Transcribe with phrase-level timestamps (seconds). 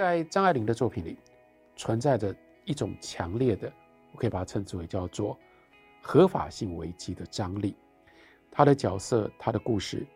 [0.00, 1.18] 在张爱玲的作品里，
[1.76, 3.70] 存在着一种强烈的，
[4.12, 5.38] 我可以把它称之为叫做
[6.00, 7.76] 合法性危机的张力。
[8.50, 10.06] 她的角色，她的故事，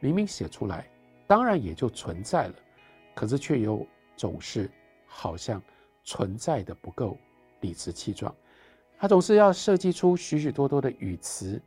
[0.00, 0.90] 明明写出来，
[1.28, 2.54] 当然也就存在了，
[3.14, 3.86] 可是却又
[4.16, 4.68] 总是
[5.06, 5.62] 好像
[6.02, 7.16] 存在的不够
[7.60, 8.34] 理直气壮。
[8.98, 11.62] 她总是要设计出许许多多的语词，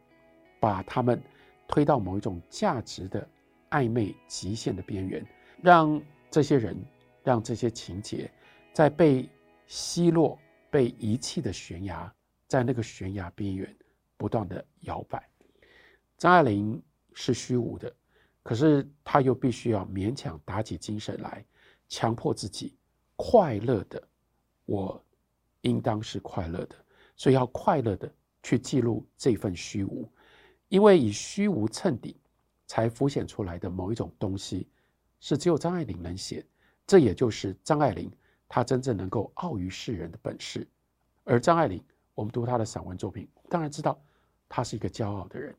[0.59, 1.23] 把他们
[1.69, 3.25] 推到某一种价值的
[3.69, 5.25] 暧昧极限的边缘，
[5.61, 6.75] 让这些人。
[7.23, 8.31] 让这些情节
[8.73, 9.29] 在被
[9.67, 10.37] 奚落、
[10.69, 12.13] 被遗弃的悬崖，
[12.47, 13.75] 在那个悬崖边缘
[14.17, 15.27] 不断地摇摆。
[16.17, 16.81] 张爱玲
[17.13, 17.93] 是虚无的，
[18.43, 21.45] 可是她又必须要勉强打起精神来，
[21.89, 22.77] 强迫自己
[23.15, 24.01] 快乐的。
[24.65, 25.03] 我
[25.61, 26.75] 应当是快乐的，
[27.15, 30.09] 所以要快乐的去记录这份虚无，
[30.69, 32.19] 因为以虚无衬底，
[32.67, 34.69] 才浮现出来的某一种东西，
[35.19, 36.45] 是只有张爱玲能写。
[36.91, 38.11] 这也就是张爱玲
[38.49, 40.67] 她真正能够傲于世人的本事。
[41.23, 41.81] 而张爱玲，
[42.13, 43.97] 我们读她的散文作品，当然知道
[44.49, 45.55] 她是一个骄傲的人。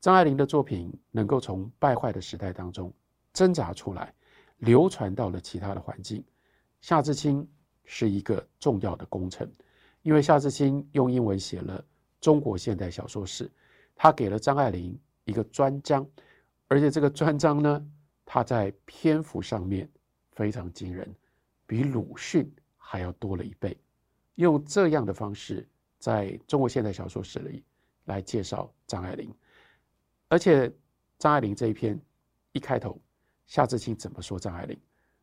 [0.00, 2.90] 张爱玲的作品能够从败坏的时代当中
[3.34, 4.14] 挣扎出来，
[4.56, 6.24] 流传到了其他的环境。
[6.80, 7.46] 夏志清
[7.84, 9.52] 是一个重要的功臣，
[10.00, 11.78] 因为夏志清用英文写了
[12.22, 13.44] 《中国现代小说史》，
[13.94, 16.08] 他给了张爱玲一个专章，
[16.68, 17.86] 而且这个专章呢，
[18.24, 19.86] 他在篇幅上面。
[20.38, 21.12] 非常惊人，
[21.66, 23.76] 比鲁迅还要多了一倍。
[24.36, 27.64] 用这样的方式，在中国现代小说史里
[28.04, 29.34] 来介绍张爱玲，
[30.28, 30.72] 而且
[31.18, 32.00] 张爱玲这一篇
[32.52, 33.00] 一开头，
[33.48, 34.78] 夏志清怎么说张爱玲？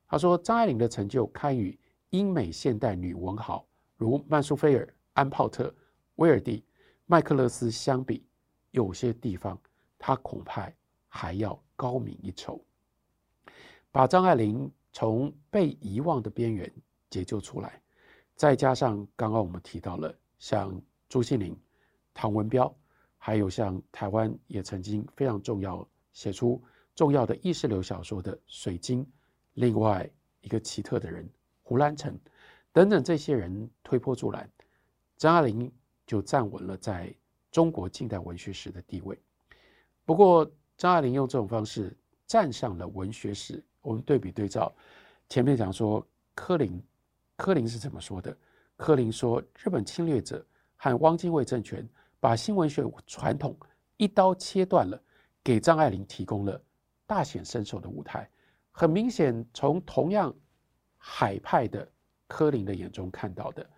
[0.06, 5.74] 他说张爱玲的成就堪与英美现代女文豪如曼苏菲尔、安泡特、
[6.16, 6.62] 威尔第、
[7.06, 8.28] 麦克勒斯相比，
[8.72, 9.58] 有些地方
[9.98, 10.70] 她恐怕
[11.08, 12.62] 还要高明一筹。
[13.94, 14.70] 把张爱玲。
[14.96, 16.72] 从被遗忘的边缘
[17.10, 17.82] 解救出来，
[18.34, 21.54] 再加上刚刚我们提到了像朱西甯、
[22.14, 22.74] 唐文标，
[23.18, 26.64] 还有像台湾也曾经非常重要写出
[26.96, 29.06] 重要的意识流小说的水晶，
[29.56, 30.10] 另外
[30.40, 31.30] 一个奇特的人
[31.62, 32.18] 胡兰成
[32.72, 34.50] 等等这些人推波助澜，
[35.18, 35.70] 张爱玲
[36.08, 37.14] 就站稳了在
[37.52, 39.20] 中国近代文学史的地位。
[40.06, 41.94] 不过张爱玲用这种方式
[42.26, 43.62] 站上了文学史。
[43.86, 44.74] 我们对比对照，
[45.30, 46.82] 前面讲说柯林，
[47.38, 48.36] 柯林是怎么说的？
[48.76, 50.44] 柯林说，日本侵略者
[50.76, 51.88] 和汪精卫政权
[52.20, 53.56] 把新文学传统
[53.98, 55.00] 一刀切断了，
[55.44, 56.60] 给张爱玲提供了
[57.06, 58.28] 大显身手的舞台。
[58.72, 60.34] 很明显，从同样
[60.98, 61.88] 海派的
[62.28, 63.70] 柯林的眼中看到的，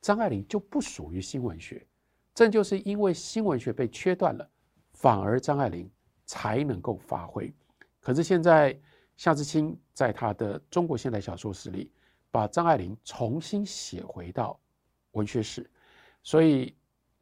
[0.00, 1.86] 张爱玲就不属于新文学。
[2.34, 4.48] 正就是因为新文学被切断了，
[4.94, 5.88] 反而张爱玲
[6.24, 7.52] 才能够发挥。
[8.00, 8.74] 可是现在。
[9.20, 11.92] 夏志清在他的《中国现代小说史》里，
[12.30, 14.58] 把张爱玲重新写回到
[15.10, 15.70] 文学史，
[16.22, 16.74] 所以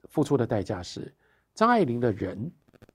[0.04, 1.12] 付出的代价是，
[1.54, 2.48] 张爱玲的人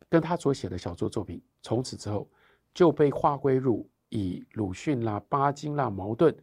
[0.08, 2.26] 跟他所写的小说作品，从此之后
[2.74, 6.34] 就被划归入以鲁迅啦、巴金啦、茅盾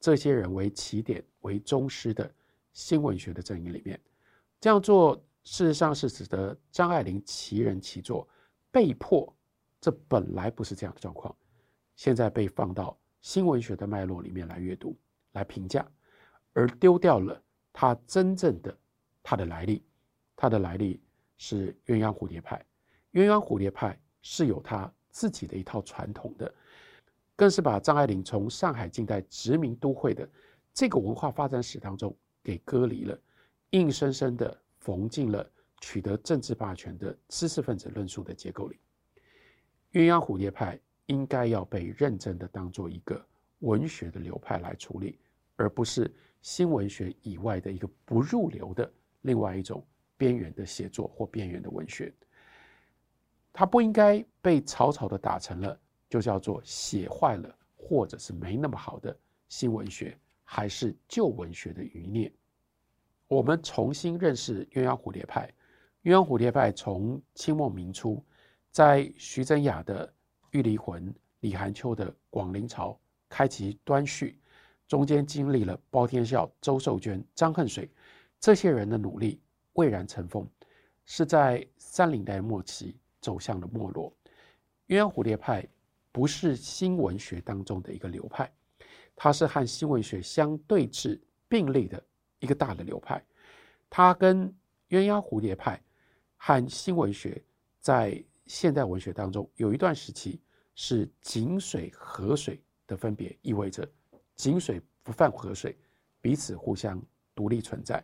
[0.00, 2.28] 这些人为起点为宗师的
[2.72, 4.00] 新文学的阵营里面。
[4.60, 5.14] 这样做
[5.44, 8.26] 事实上是使得张爱玲其人其作
[8.72, 9.32] 被迫，
[9.80, 11.32] 这本来不是这样的状况。
[11.98, 14.96] 现在被放到新文学的脉络里面来阅读、
[15.32, 15.84] 来评价，
[16.52, 17.42] 而丢掉了
[17.72, 18.78] 他真正的
[19.20, 19.84] 他的来历。
[20.36, 21.02] 他的来历
[21.38, 22.64] 是鸳鸯蝴蝶派，
[23.14, 26.54] 鸳鸯蝴蝶派是有他自己的一套传统的，
[27.34, 30.26] 更是把张爱玲从上海近代殖民都会的
[30.72, 33.20] 这个文化发展史当中给割离了，
[33.70, 35.44] 硬生生的缝进了
[35.80, 38.78] 取得政治霸权的知识分子论述的结构里。
[39.90, 40.78] 鸳鸯蝴蝶派。
[41.08, 43.22] 应该要被认真的当做一个
[43.60, 45.18] 文学的流派来处理，
[45.56, 46.10] 而不是
[46.42, 48.90] 新文学以外的一个不入流的
[49.22, 49.82] 另外一种
[50.16, 52.12] 边缘的写作或边缘的文学。
[53.52, 55.80] 它不应该被草草的打成了
[56.10, 59.16] 就叫做写坏了或者是没那么好的
[59.48, 62.30] 新文学，还是旧文学的余孽。
[63.26, 65.50] 我们重新认识鸳鸯蝴蝶派。
[66.02, 68.22] 鸳鸯蝴蝶派从清末明初，
[68.70, 70.12] 在徐珍雅的。
[70.50, 72.98] 玉离魂，李寒秋的广陵潮，
[73.28, 74.38] 开启端绪，
[74.86, 77.90] 中间经历了包天笑、周寿娟、张恨水
[78.40, 79.40] 这些人的努力，
[79.74, 80.48] 蔚然成风，
[81.04, 84.12] 是在三零代末期走向了没落。
[84.86, 85.66] 鸳鸯蝴蝶派
[86.10, 88.50] 不是新文学当中的一个流派，
[89.14, 92.02] 它是和新文学相对峙并立的
[92.38, 93.22] 一个大的流派。
[93.90, 94.46] 它跟
[94.88, 95.80] 鸳鸯蝴蝶派
[96.36, 97.42] 和新文学
[97.80, 100.40] 在现代文学当中有一段时期
[100.74, 103.86] 是井水河水的分别，意味着
[104.34, 105.76] 井水不犯河水，
[106.20, 107.00] 彼此互相
[107.34, 108.02] 独立存在。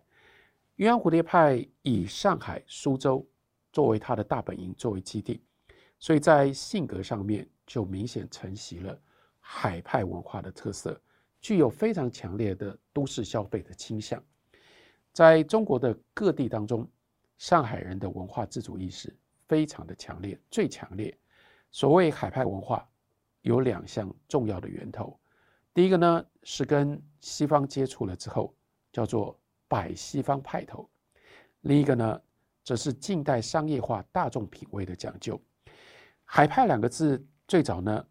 [0.77, 3.27] 鸳鸯蝴蝶派以上海、苏州
[3.73, 5.43] 作为它的大本营，作为基地，
[5.99, 9.01] 所以在性格上面就明显承袭了
[9.41, 11.01] 海派文化的特色，
[11.41, 14.23] 具有非常强烈的都市消费的倾向。
[15.13, 16.87] 在中国的各地当中，
[17.39, 19.17] 上海人的文化自主意识
[19.55, 21.17] 非常的强烈，最强烈。
[21.71, 22.85] 所谓海派文化，
[23.43, 25.17] 有两项重要的源头。
[25.73, 28.53] 第一个呢，是跟西方接触了之后，
[28.91, 30.91] 叫做摆西方派头；
[31.61, 32.21] 另一个呢，
[32.65, 35.41] 则是近代商业化大众品味的讲究。
[36.25, 38.05] 海派两个字最早呢，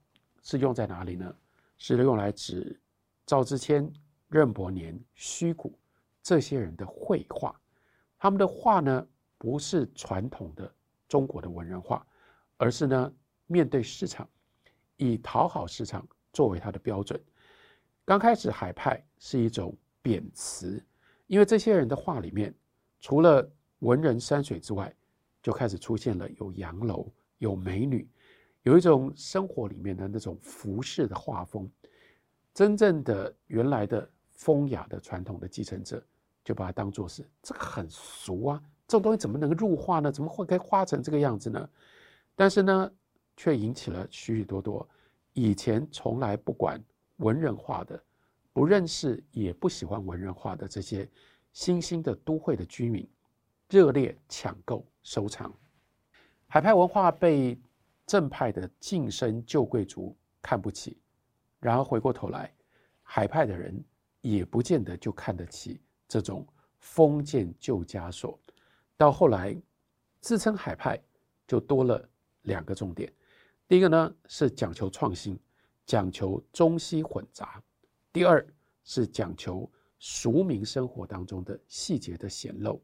[0.44, 1.36] 是用在哪里呢？
[1.78, 2.80] 是用来指
[3.26, 3.92] 赵之谦、
[4.30, 5.78] 任伯年、虚谷
[6.22, 7.54] 这些人的绘画。
[8.18, 9.06] 他们的画呢，
[9.38, 10.74] 不是传统的
[11.08, 12.06] 中国的文人画，
[12.58, 13.14] 而是呢，
[13.48, 14.28] 面对市场，
[14.98, 17.20] 以讨好市场作为他的标准。
[18.06, 20.84] 刚开始，海派是一种贬词，
[21.28, 22.54] 因为这些人的画里面，
[23.00, 24.94] 除了文人山水之外，
[25.42, 28.10] 就开始出现了有洋楼、有美女，
[28.64, 31.70] 有一种生活里面的那种服饰的画风。
[32.54, 36.06] 真正的原来的风雅的传统的继承者，
[36.44, 38.64] 就把它当作是这个很俗啊，
[38.94, 40.12] 这种东西怎么能入画呢？
[40.12, 41.68] 怎么会该画成这个样子呢？
[42.36, 42.92] 但是呢，
[43.36, 44.88] 却引起了许许多多
[45.34, 46.80] 以前从来不管。
[47.18, 48.00] 文人画的，
[48.52, 51.10] 不认识也不喜欢文人画的这些
[51.54, 53.10] 新兴的都会的居民，
[53.68, 55.52] 热烈抢购收藏。
[56.48, 57.60] 海派文化被
[58.06, 61.00] 正派的晋升旧贵族看不起，
[61.60, 62.54] 然而回过头来，
[63.02, 63.84] 海派的人
[64.22, 66.46] 也不见得就看得起这种
[66.80, 68.38] 封建旧枷锁。
[68.98, 69.56] 到后来，
[70.20, 71.00] 自称海派
[71.48, 72.10] 就多了
[72.44, 73.12] 两个重点，
[73.68, 75.40] 第一个呢是讲求创新。
[75.86, 77.62] 讲求中西混杂，
[78.14, 78.48] 第二
[78.86, 79.70] 是讲求
[80.00, 82.82] 俗民生活当中的细节的显露，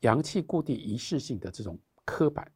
[0.00, 2.50] 阳气固定仪式性的这种刻板。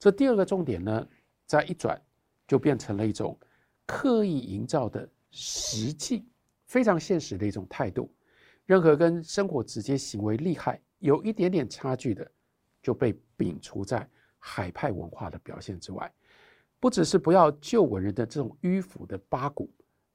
[0.00, 1.08] 这第二个重点呢，
[1.46, 1.96] 再一转
[2.44, 3.38] 就变成了一种
[3.86, 6.26] 刻意营造的实际，
[6.64, 8.12] 非常现实的一种态度。
[8.64, 12.28] 任何跟生活直接行为利害有一点点差距的，
[12.86, 16.08] 就被摒除在海派文化的表现之外。
[16.78, 19.68] 不只是不要旧文人的这种迂腐的八股，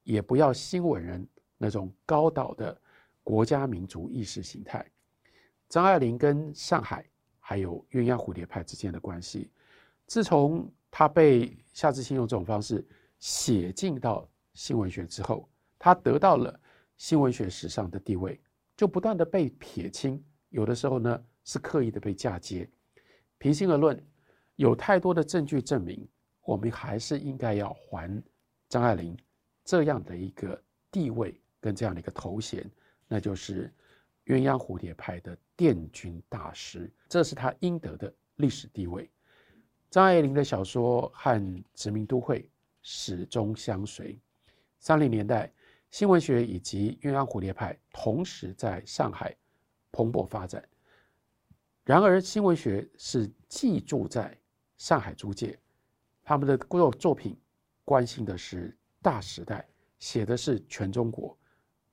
[0.04, 1.28] 也不要新文人
[1.58, 2.80] 那种高岛的
[3.22, 4.90] 国家民族意识形态。
[5.68, 7.04] 张爱玲跟上海
[7.38, 9.50] 还有鸳鸯蝴蝶派之间的关系，
[10.06, 12.82] 自从他被夏志清用这种方式
[13.18, 15.46] 写进到新文学之后，
[15.78, 16.58] 他得到了
[16.96, 18.40] 新文学史上的地位，
[18.78, 22.68] 就不断的被撇清，有的时候呢是刻意的被嫁接。
[23.38, 24.00] 平心而论，
[24.56, 26.08] 有太多的证据证明。
[26.44, 28.20] 我们还是应该要还
[28.68, 29.16] 张爱玲
[29.64, 30.60] 这样的一个
[30.90, 32.68] 地位跟这样的一个头衔，
[33.06, 33.72] 那就是
[34.26, 39.08] 鸳鸯蝴蝶派的殿军大师，这是他应得的历史地位。
[39.88, 42.50] 张爱玲的小说和殖民都会
[42.82, 44.18] 始终相随。
[44.80, 45.48] 三零年代，
[45.92, 49.32] 新文学以及鸳鸯蝴蝶派同时在上海
[49.92, 50.60] 蓬勃发展。
[51.84, 54.38] 然而，新文学是寄住在
[54.76, 55.58] 上海租界。
[56.22, 57.36] 他们的作作品
[57.84, 61.36] 关心的是大时代，写的是全中国，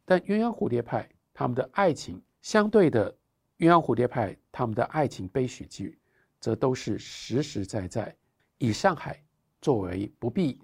[0.06, 3.12] 但鸳鸯蝴蝶派他们的爱情相对的，
[3.58, 6.00] 鸳鸯蝴蝶派他们的爱情悲喜剧，
[6.40, 8.16] 则都是实实在在
[8.60, 9.20] 以上海
[9.60, 10.62] 作为不必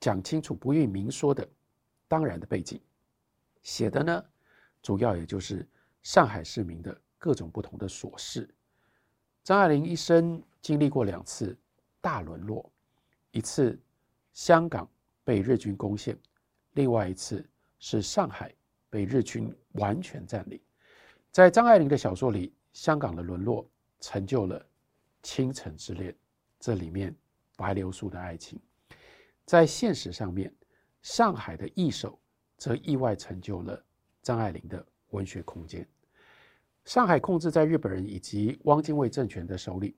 [0.00, 1.46] 讲清楚、不愿明说的
[2.08, 2.80] 当然的背景，
[3.62, 4.24] 写的呢，
[4.80, 5.68] 主要也就是
[6.02, 8.48] 上海市民的各种不同的琐事。
[9.44, 11.56] 张爱玲一生经历过两次
[12.00, 12.70] 大沦落。
[13.32, 13.76] 一次，
[14.32, 14.88] 香港
[15.24, 16.14] 被日军攻陷；
[16.74, 17.44] 另外一次
[17.80, 18.54] 是上海
[18.88, 20.60] 被日军完全占领。
[21.32, 23.66] 在张爱玲的小说里，香港的沦落
[23.98, 24.60] 成就了
[25.22, 26.12] 《倾城之恋》，
[26.60, 27.12] 这里面
[27.56, 28.58] 白流苏的爱情；
[29.44, 30.54] 在现实上面，
[31.00, 32.16] 上海的易手
[32.58, 33.82] 则意外成就了
[34.22, 35.84] 张爱玲的文学空间。
[36.84, 39.96] 上海控制在日本人以及汪精卫政权的手里，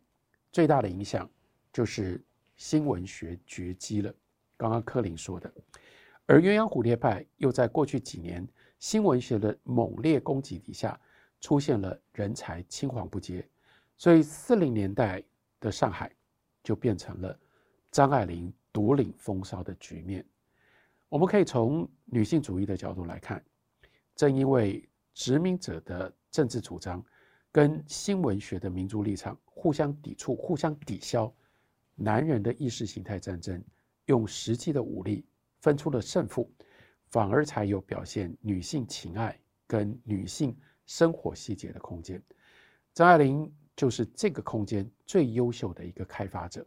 [0.53, 1.29] 最大的影响
[1.73, 2.23] 就是。
[2.57, 4.14] 新文学绝迹了，
[4.57, 5.53] 刚刚柯林说的，
[6.25, 8.47] 而鸳鸯蝴蝶派又在过去几年
[8.79, 10.97] 新文学的猛烈攻击底下，
[11.41, 13.45] 出现了人才青黄不接，
[13.97, 15.21] 所以四零年代
[15.59, 16.14] 的上海
[16.62, 17.37] 就变成了
[17.91, 20.25] 张爱玲独领风骚的局面。
[21.09, 23.45] 我们可以从女性主义的角度来看，
[24.14, 27.02] 正因为殖民者的政治主张
[27.50, 31.33] 跟新文学的民族立场互相抵触、互相抵消。
[31.94, 33.62] 男人的意识形态战争，
[34.06, 35.25] 用实际的武力
[35.61, 36.52] 分出了胜负，
[37.06, 40.56] 反而才有表现女性情爱跟女性
[40.87, 42.21] 生活细节的空间。
[42.92, 46.66] 张爱玲就是这个空间最优秀的一个开发者。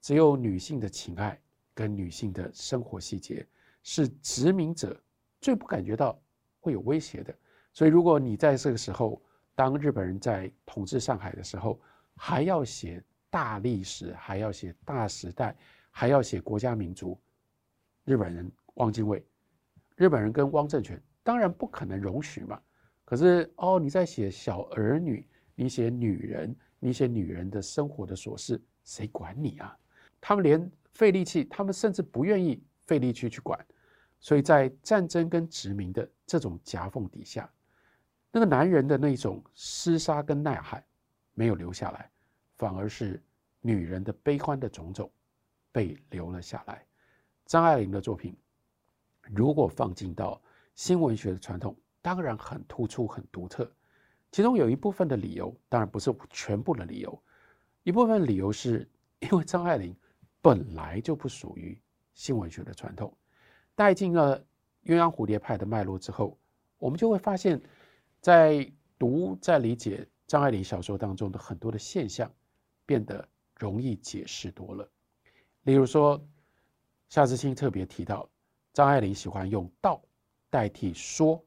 [0.00, 1.40] 只有女性的情爱
[1.74, 3.46] 跟女性的生活细节，
[3.84, 5.00] 是殖民者
[5.40, 6.20] 最不感觉到
[6.58, 7.32] 会有威胁的。
[7.78, 9.22] 所以，如果你在这个时候，
[9.54, 11.80] 当日本人在统治上海的时候，
[12.16, 15.56] 还要写大历史，还要写大时代，
[15.88, 17.16] 还要写国家民族，
[18.04, 19.24] 日本人汪精卫。
[19.94, 22.60] 日本人跟汪政权当然不可能容许嘛，
[23.04, 29.78] 可是哦，你在写小儿女，你写女人，你写女人的生活的琐事，谁管你啊？
[30.20, 33.64] 他们连费力气，他们甚至不愿意费力气去管。
[34.18, 37.48] 所以在战争跟殖民的这种夹缝底下，
[38.30, 40.84] 那个男人的那种厮杀跟呐喊
[41.34, 42.10] 没有留下来，
[42.56, 43.22] 反而是
[43.60, 45.10] 女人的悲欢的种种
[45.72, 46.84] 被留了下来。
[47.46, 48.36] 张爱玲的作品。
[49.34, 50.40] 如果放进到
[50.74, 53.70] 新文学的传统，当然很突出、很独特。
[54.32, 57.22] 其中有一部分的理由，当然不是全部的理由，
[57.82, 59.94] 一部分理由是因为张爱玲
[60.40, 61.78] 本来就不属于
[62.14, 63.14] 新文学的传统。
[63.74, 64.38] 带进了
[64.84, 66.38] 鸳鸯蝴蝶派的脉络之后，
[66.78, 67.60] 我们就会发现，
[68.20, 72.30] 在读、在理解张爱玲小说当中的很多的现象，
[72.84, 74.88] 变得容易解释多了。
[75.62, 76.20] 例如说，
[77.08, 78.28] 夏志清特别提到。
[78.74, 80.00] 张爱玲喜欢用道
[80.50, 81.42] 代替说，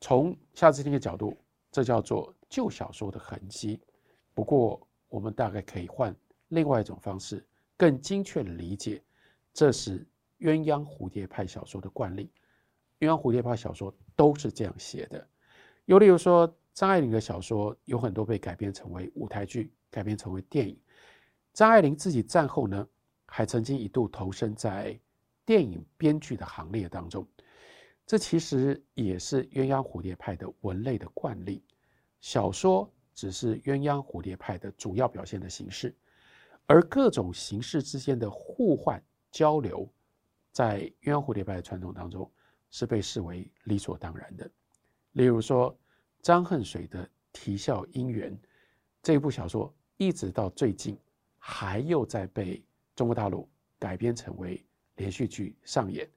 [0.00, 1.36] 从夏志清的角度，
[1.70, 3.78] 这叫做旧小说的痕迹。
[4.32, 6.14] 不过，我们大概可以换
[6.48, 7.46] 另外一种方式，
[7.76, 9.02] 更精确的理解，
[9.52, 10.06] 这是
[10.38, 12.30] 鸳鸯蝴蝶派小说的惯例。
[13.00, 15.28] 鸳鸯蝴蝶派小说都是这样写的。
[15.84, 20.78] 又例如说，张爱玲的小说有很多被改编成为舞台剧，改编成为电影。
[21.52, 22.86] 张爱玲自己战后呢，
[23.26, 24.98] 还曾经一度投身在。
[25.46, 27.28] 电影编剧的行列当中，
[28.06, 31.62] 这其实也是鸳鸯蝴蝶派的文类的惯例。
[32.22, 35.94] 小说只是鸳鸯蝴蝶派的主要表现的形式，
[36.64, 38.98] 而各种形式之间的互换
[39.30, 39.86] 交流，
[40.50, 42.32] 在鸳鸯蝴蝶派的传统当中
[42.70, 44.50] 是被视为理所当然的。
[45.14, 45.76] 例如说，
[46.22, 48.32] 张恨水的《啼笑姻缘》
[49.02, 50.96] 这部小说，一直到最近，
[51.38, 53.48] 还又在被中国大陆
[53.80, 54.64] 改编成为。
[54.98, 56.08] 连续剧上演，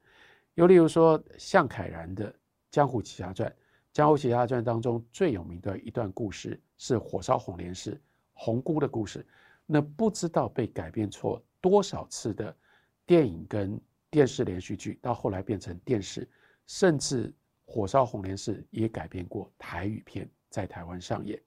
[0.54, 2.32] 又例如说，向凯然的
[2.70, 3.50] 《江湖奇侠传》，
[3.92, 8.00] 《江湖奇侠传》当中最有名的一段故事是火烧红莲寺
[8.34, 9.26] 红姑的故事。
[9.66, 12.56] 那不知道被改编错多少次的
[13.04, 16.30] 电影跟电视连续剧，到后来变成电视，
[16.68, 17.34] 甚至
[17.68, 21.40] 火烧红莲寺也改编过台语片，在台湾上演。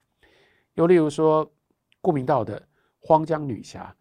[0.75, 1.51] 又例如说，
[2.03, 2.61] 顾明道的
[3.01, 3.93] 《荒江女侠》，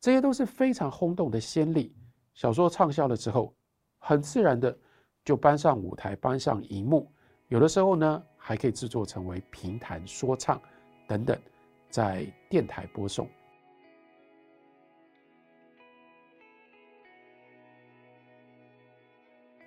[0.00, 1.96] 这些都是非常轰动的先例。
[2.34, 3.54] 小说畅销了之后，
[3.98, 4.76] 很自然的
[5.24, 7.10] 就搬上舞台，搬上荧幕。
[7.46, 10.60] 有的时候呢，还可以制作成为评弹、说唱
[11.06, 11.40] 等等，
[11.88, 13.28] 在电台播送。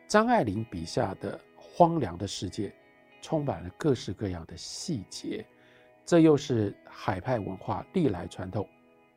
[0.08, 1.40] 张爱玲笔下的
[1.82, 2.72] 荒凉的世界，
[3.24, 5.44] 充满了各式各样的细节，
[6.06, 8.70] 这又是海派文化历来传统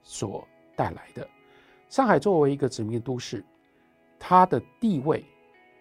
[0.02, 1.28] 所带来的。
[1.90, 3.44] 上海作为一个殖民都市，
[4.18, 5.22] 它的地位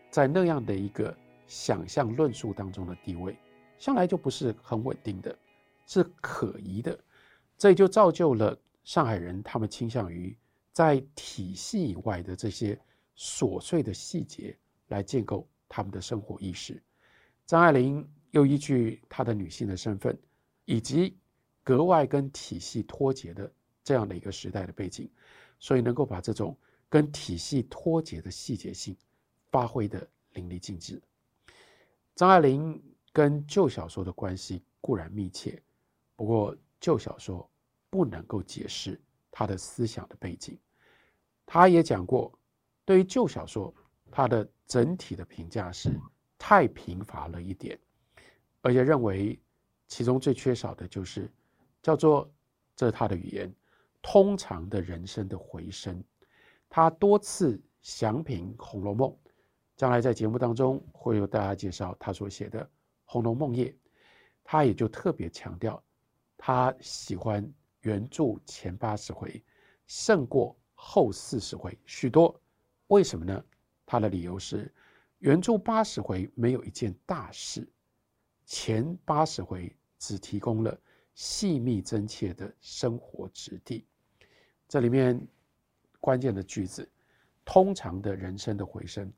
[0.09, 1.15] 在那样的一个
[1.47, 3.33] 想象论述当中的地位，
[3.77, 5.33] 向来就不是很稳定的，
[5.85, 6.99] 是可疑的。
[7.57, 10.37] 这也就造就了上海人他们倾向于
[10.73, 12.77] 在体系以外的这些
[13.15, 14.53] 琐碎的细节
[14.89, 16.80] 来建构他们的生活意识。
[17.48, 20.15] 张爱玲又依据她的女性的身份，
[20.65, 21.18] 以及
[21.63, 23.51] 格外跟体系脱节的
[23.84, 25.10] 这样的一个时代的背景。
[25.60, 26.56] 所以能够把这种
[26.89, 28.96] 跟体系脱节的细节性
[29.50, 31.01] 发挥得淋漓尽致。
[32.15, 35.60] 张爱玲跟旧小说的关系固然密切，
[36.18, 37.50] 不过旧小说
[37.89, 39.01] 不能够解释
[39.32, 40.60] 她的思想的背景。
[41.46, 42.38] 她也讲过，
[42.84, 43.74] 对于旧小说，
[44.15, 46.00] 他的整体的评价是
[46.38, 47.79] 太贫乏了一点，
[48.62, 49.41] 而且认为
[49.88, 51.27] 其中最缺少的就是
[51.82, 52.32] 叫做，
[52.75, 53.51] 这是他的语言。
[54.03, 56.03] 通常的人生的回声，
[56.70, 59.10] 他多次详评《红楼梦》，
[59.75, 62.63] 将来在节目当中会有大家介绍他所写的
[63.05, 63.72] 《红楼梦业》，
[64.43, 65.84] 他也就特别强调，
[66.38, 69.43] 他喜欢原著前八十回
[69.88, 72.39] 胜过后四十回许多。
[72.88, 73.43] 为什么呢？
[73.93, 74.73] 他的理由是，
[75.19, 77.71] 原著八十回没有一件大事，
[78.43, 80.75] 前八十回只提供了
[81.13, 83.85] 细密真切的生活质地。
[84.67, 85.21] 这里面
[86.00, 86.89] 关键的句子，
[87.45, 89.13] 通常的人生的回声，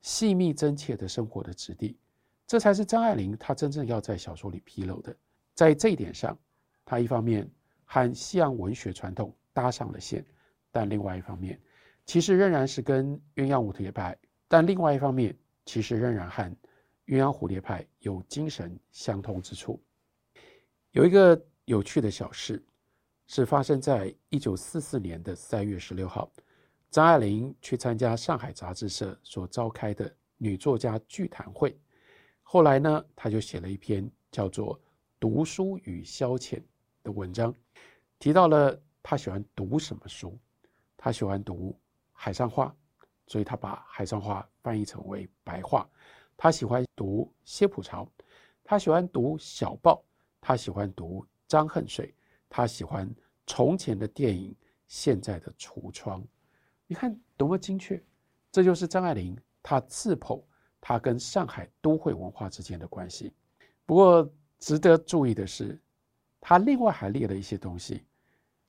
[0.00, 1.96] 细密真切的生活的质地，
[2.44, 5.16] 这才是张爱玲她真正要在小说里披露的。
[5.54, 6.36] 在这一点上，
[6.84, 7.48] 她一方面
[7.84, 10.26] 和西洋文学传统搭上了线，
[10.72, 11.60] 但另外一方面，
[12.08, 14.16] 其实仍然是跟鸳鸯蝴蝶派，
[14.48, 15.36] 但另外一方面，
[15.66, 16.42] 其实仍然和
[17.04, 19.78] 鸳鸯蝴蝶派有精神相通之处。
[20.92, 22.64] 有一个有趣的小事，
[23.26, 26.32] 是发生在一九四四年的三月十六号，
[26.90, 31.78] 张爱玲去参加上海杂志社所召开的女作家聚谈会。
[32.42, 34.74] 后来呢，她就写了一篇叫做
[35.20, 36.54] 《读书与消遣》
[37.02, 37.54] 的文章，
[38.18, 40.38] 提到了她喜欢读什么书。
[40.96, 41.78] 她喜欢读
[42.20, 42.74] 海上话，
[43.28, 45.88] 所以他把海上话翻译成为白话。
[46.36, 48.10] 他喜欢读谢普潮，
[48.64, 50.04] 他喜欢读小报，
[50.40, 52.12] 他喜欢读张恨水。
[52.50, 53.08] 他喜欢
[53.46, 54.56] 从前的电影，
[54.88, 56.26] 现在的橱窗，
[56.86, 58.02] 你看多么精确！
[58.50, 60.42] 这就是张爱玲她自剖
[60.80, 63.32] 她跟上海都会文化之间的关系。
[63.84, 65.78] 不过值得注意的是，
[66.40, 68.06] 她另外还列了一些东西。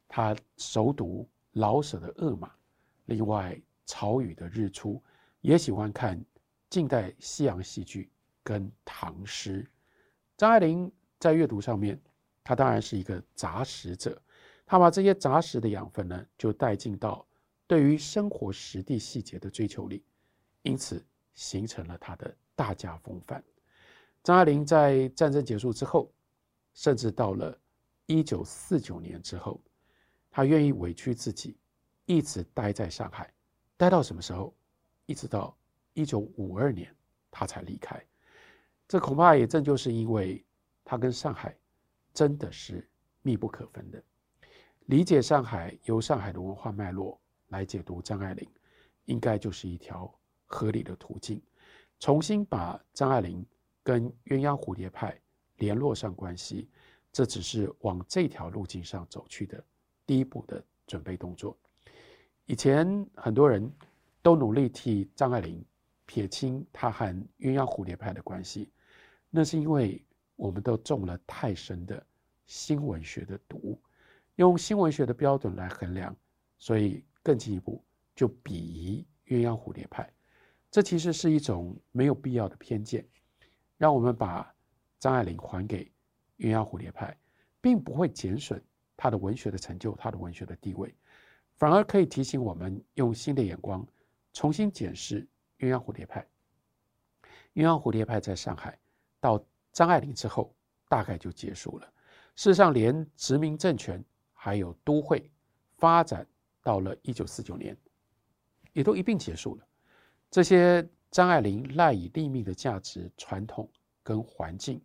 [0.08, 2.48] 她熟读老舍的《饿马》，
[3.10, 4.94] 另外曹禺的《日出》，
[5.42, 6.24] 也喜欢看
[6.70, 8.12] 近代西洋戏剧
[8.44, 9.68] 跟唐诗。
[10.38, 10.90] 张爱玲
[11.20, 12.00] 在阅读上面。
[12.42, 14.20] 她当然是一个杂食者，
[14.66, 17.24] 她把这些杂食的养分呢，就带进到
[17.68, 20.04] 对于生活实地细节的追求里，
[20.64, 23.44] 因此形成了她的大家风范。
[24.24, 26.12] 张爱玲在战争结束之后，
[26.74, 27.56] 甚至到了
[28.08, 29.62] 一九四九年之后，
[30.32, 31.56] 她愿意委屈自己，
[32.10, 33.32] 一直待在上海，
[33.78, 34.52] 待到什么时候？
[35.06, 35.56] 一直到
[35.94, 36.92] 一九五二年，
[37.30, 38.04] 他才离开。
[38.88, 40.44] 这恐怕也正就是因为
[40.84, 41.56] 他跟上海。
[42.12, 42.86] 真的是
[43.22, 44.04] 密不可分的。
[44.88, 48.50] 理解上海，由上海的文化脉络来解读张爱玲，
[49.06, 50.12] 应该就是一条
[50.48, 51.40] 合理的途径。
[52.00, 53.46] 重新把张爱玲
[53.84, 55.18] 跟鸳鸯蝴蝶派
[55.58, 56.68] 联络上关系，
[57.12, 59.64] 这只是往这条路径上走去的
[60.08, 61.56] 第一步的准备动作。
[62.50, 63.72] 以前很多人
[64.24, 65.64] 都努力替张爱玲
[66.08, 67.06] 撇清她和
[67.38, 68.72] 鸳鸯蝴蝶派的关系，
[69.30, 70.04] 那是因为
[70.36, 72.04] 我们都中了太深的。
[72.48, 73.80] 新文学的毒，
[74.38, 76.16] 用新文学的标准来衡量，
[76.58, 77.86] 所以更进一步
[78.16, 80.12] 就鄙夷鸳鸯蝴蝶派，
[80.72, 83.08] 这其实是一种没有必要的偏见。
[83.78, 84.52] 让我们把
[84.98, 85.86] 张爱玲还给
[86.40, 87.16] 鸳鸯蝴蝶派，
[87.62, 88.60] 并不会减损
[88.98, 90.92] 她的文学的成就，她的文学的地位，
[91.60, 93.86] 反而可以提醒我们用新的眼光
[94.32, 95.28] 重新检视
[95.60, 96.26] 鸳鸯蝴蝶派。
[97.54, 98.80] 鸳鸯蝴蝶派在上海
[99.20, 99.44] 到
[99.74, 100.56] 张爱玲之后，
[100.88, 101.94] 大概就结束了。
[102.36, 105.30] 事实上，连殖民政权还有都会
[105.78, 106.26] 发展
[106.64, 107.76] 到了一九四九年，
[108.72, 109.68] 也都一并结束了。
[110.32, 113.70] 这些张爱玲赖以立命的价值、传统
[114.02, 114.82] 跟环境，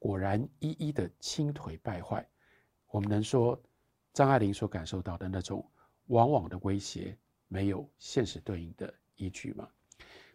[0.00, 2.28] 果然一一的倾颓败坏。
[2.88, 3.56] 我们能说
[4.12, 5.64] 张爱玲所感受到的那种
[6.06, 7.16] 往往的威胁，
[7.48, 9.68] 没有现实对应的依据吗？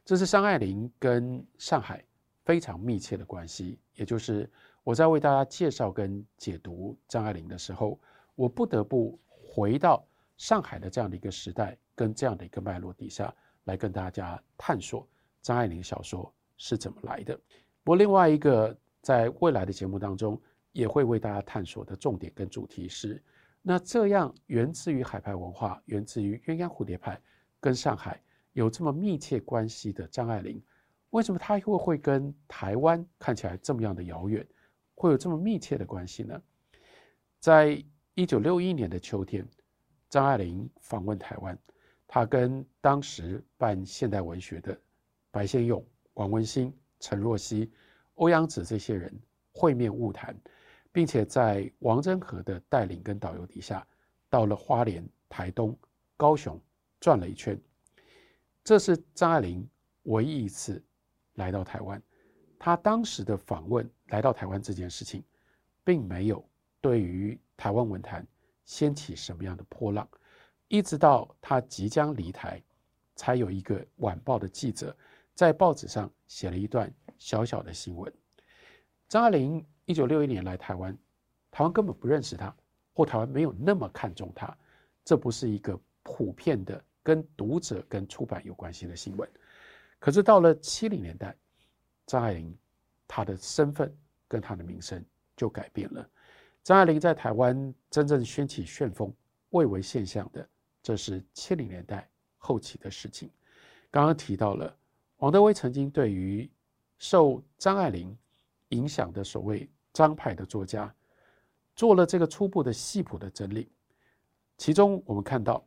[0.04, 2.04] 这是张爱玲跟上海
[2.44, 4.50] 非常密切的关系，也就是。
[4.84, 8.00] 我在为大家介绍跟解读张爱玲的时候，
[8.34, 10.04] 我不得不回到
[10.38, 13.32] 上海的这样的一个时代跟这样的一个脉络底下
[13.66, 15.08] 来跟大家探索
[15.40, 17.40] 张爱玲小说是怎么来的。
[17.84, 23.22] 不过另外一个在未来的节目当中也会为大家探索的重点跟主题是，
[23.62, 27.22] 那这样源自于海派文化、源自于鸳鸯蝴蝶派
[27.60, 28.22] 跟上海
[28.54, 30.62] 有这么密切关系的张爱玲，
[31.12, 34.46] 为什么她又会跟台湾看起来这么样的遥远？
[34.96, 36.42] 会有这么密切的关系呢？
[37.40, 39.48] 在一九六一年的秋天，
[40.10, 41.58] 张爱玲访问台湾，
[42.08, 44.80] 她跟当时办现代文学的
[45.32, 45.84] 白先勇、
[46.16, 47.72] 王文兴、陈若曦、
[48.16, 49.12] 欧阳子这些人
[49.54, 50.36] 会面晤谈，
[50.92, 53.86] 并且在王祯和的带领跟导游底下，
[54.30, 55.78] 到了花莲、台东、
[56.18, 56.60] 高雄
[57.00, 57.60] 转了一圈。
[58.64, 59.68] 这是张爱玲
[60.04, 60.84] 唯一一次
[61.36, 62.02] 来到台湾。
[62.60, 65.24] 他当时的访问来到台湾这件事情，
[65.84, 66.48] 并没有
[66.80, 68.26] 对于台湾文坛
[68.66, 70.08] 掀起什么样的波浪，
[70.68, 72.62] 一直到他即将离台，
[73.16, 74.96] 才有一个晚报的记者
[75.34, 78.14] 在报纸上写了一段小小的新闻。
[79.08, 80.98] 张爱玲一九六一年来台湾，
[81.50, 82.56] 台湾根本不认识他，
[82.94, 84.58] 或台湾没有那么看重他，
[85.04, 89.30] 这不是一个普遍的跟读者跟出版有关系的新闻。
[90.00, 91.36] 可是到了七零年代。
[92.08, 92.54] 张爱玲，
[93.08, 93.96] 她的身份
[94.28, 95.02] 跟她的名声
[95.38, 96.10] 就改变了。
[96.62, 99.14] 张爱玲在台湾真正掀起旋风、
[99.52, 100.46] 蔚为现象的，
[100.84, 103.30] 这是七零年代后期的事情。
[103.90, 104.76] 刚刚提到了
[105.18, 106.52] 王德威曾经对于
[106.98, 108.18] 受张爱玲
[108.72, 110.94] 影响的所谓张派的作家，
[111.76, 113.72] 做了这个初步的系谱的整理。
[114.58, 115.66] 其中我们看到，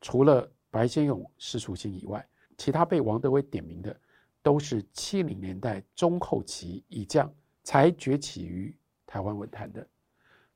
[0.00, 2.24] 除了白先勇、施楚信以外，
[2.56, 3.98] 其他被王德威点名的，
[4.42, 7.32] 都是七零年代中后期以降
[7.64, 9.86] 才崛起于台湾文坛的。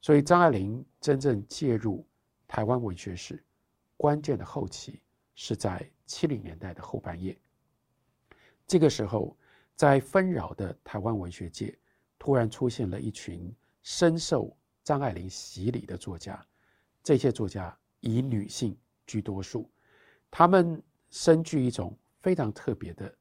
[0.01, 2.07] 所以张爱玲真正介入
[2.47, 3.43] 台湾文学史
[3.97, 5.01] 关键的后期，
[5.35, 7.37] 是在七零年代的后半叶。
[8.67, 9.37] 这个时候，
[9.75, 11.77] 在纷扰的台湾文学界，
[12.23, 16.41] 突然出现了一群深受张爱玲洗礼的作家。
[17.03, 19.69] 这些作家以女性居多数，
[20.31, 20.81] 他们
[21.11, 23.13] 身具一种非常特别的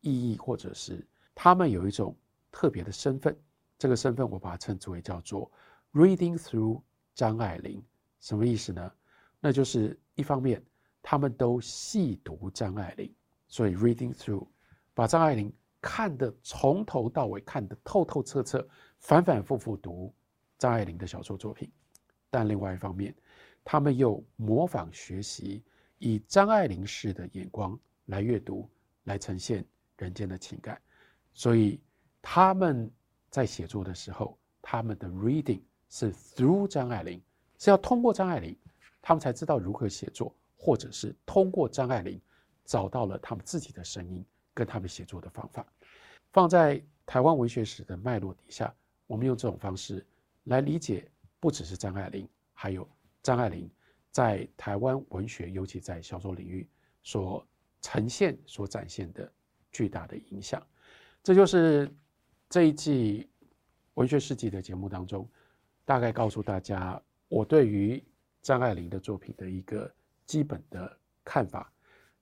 [0.00, 2.16] 意义，或者是他们有一种
[2.50, 3.38] 特别的身份。
[3.76, 5.52] 这个身份我把它称之为叫做。
[5.92, 6.80] Reading through
[7.14, 7.84] 张爱玲
[8.20, 8.90] 什么意思呢？
[9.38, 10.64] 那就是一方面，
[11.02, 13.14] 他们都细读张爱玲，
[13.48, 14.46] 所以 reading through
[14.94, 18.66] 把张爱玲看得从头到尾看得透透彻彻，
[18.98, 20.14] 反反复复读
[20.58, 21.70] 张爱玲的小说作品。
[22.30, 23.14] 但另外一方面，
[23.64, 25.64] 他们又模仿学习，
[25.98, 28.68] 以张爱玲式的眼光来阅读，
[29.04, 29.64] 来呈现
[29.96, 30.80] 人间的情感。
[31.32, 31.80] 所以
[32.20, 32.90] 他们
[33.30, 35.60] 在写作的时候，他们的 reading。
[35.92, 37.20] 是 through 张爱玲，
[37.58, 38.56] 是要通过张爱玲，
[39.02, 42.22] 他们才知道如何写作，或者是通过张爱玲
[42.64, 45.66] 找到了他们自己的声音跟他们写作的方法。
[46.32, 48.72] 放在台湾文学史的脉络底下，
[49.06, 50.06] 我们用这种方式
[50.44, 51.10] 来理解，
[51.40, 52.88] 不只是张爱玲，还有
[53.22, 53.68] 张爱玲
[54.10, 56.68] 在台湾文学，尤其在小说领域
[57.02, 57.46] 所
[57.80, 59.32] 呈现、所展现的
[59.72, 60.64] 巨大的影响。
[61.22, 61.92] 这就是
[62.48, 63.28] 这一季
[63.94, 65.28] 文学世纪的节目当中。
[65.84, 68.00] 大概告诉大家，我对于
[68.42, 69.92] 张爱玲的作品的一个
[70.24, 71.72] 基本的看法。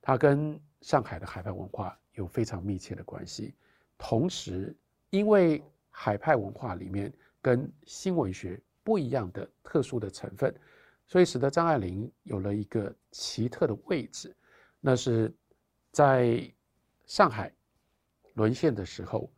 [0.00, 3.54] 她跟上海的海派文化有非常密切的关系。
[3.96, 4.76] 同时，
[5.10, 10.54] 因为海派文化里面跟新文学不一样的特殊的成分，
[11.06, 14.34] 所以使得张爱玲有了一个奇特的位置。
[14.80, 15.34] 那是
[15.90, 16.52] 在
[17.06, 17.52] 上海
[18.34, 19.30] 沦陷的时候，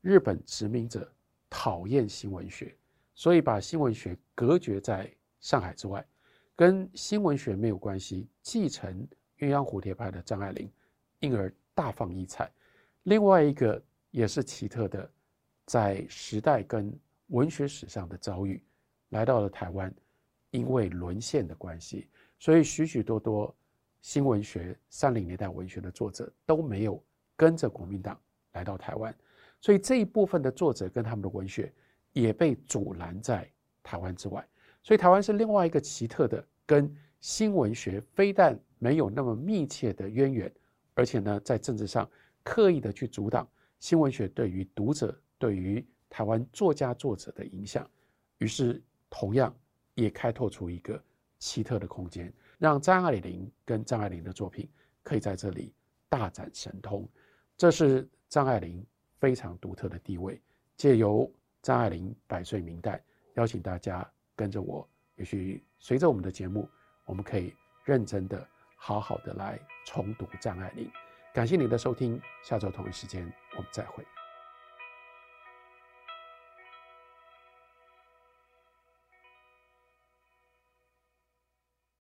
[0.00, 1.10] 日本殖民者
[1.50, 2.74] 讨厌新文学。
[3.14, 6.06] 所以把新文学隔绝在上海之外，
[6.54, 9.04] 跟新文学没有关系，继承
[9.38, 10.70] 鸳鸯蝴蝶派的张爱玲，
[11.18, 12.50] 因而大放异彩。
[13.04, 15.08] 另外一个也是奇特的，
[15.64, 16.92] 在时代跟
[17.28, 18.60] 文学史上的遭遇，
[19.10, 19.94] 来到了台湾，
[20.50, 22.08] 因为沦陷的关系，
[22.40, 23.54] 所以许许多多
[24.00, 27.00] 新文学、三零年代文学的作者都没有
[27.36, 28.20] 跟着国民党
[28.54, 29.14] 来到台湾，
[29.60, 31.72] 所以这一部分的作者跟他们的文学。
[32.14, 33.48] 也被阻拦在
[33.80, 34.44] 台湾之外，
[34.82, 40.52] 所以台湾是另外一个奇特的，跟新文学非但没有那么密切的渊源，
[40.98, 42.10] 而且呢，在政治上
[42.42, 47.88] 刻意的去阻挡新文学对于读者、对于台湾作家作者的影响，
[48.38, 49.54] 于是同样
[49.94, 51.00] 也开拓出一个
[51.38, 54.68] 奇特的空间，让张爱玲跟张爱玲的作品
[55.04, 55.72] 可以在这里
[56.08, 57.08] 大展神通，
[57.56, 58.84] 这是张爱玲
[59.20, 60.42] 非常独特的地位，
[60.76, 61.32] 借由。
[61.60, 63.02] 张爱玲百岁名代，
[63.34, 66.68] 邀请大家跟着我，也许随着我们的节目，
[67.04, 67.52] 我们可以
[67.84, 70.90] 认真的、好好的来重读张爱玲。
[71.34, 74.02] 感谢您的收听，下周同一时间我们再会。